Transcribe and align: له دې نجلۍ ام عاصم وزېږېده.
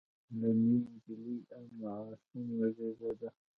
له 0.39 0.49
دې 0.59 0.71
نجلۍ 0.87 1.37
ام 1.57 1.69
عاصم 1.91 2.45
وزېږېده. 2.57 3.29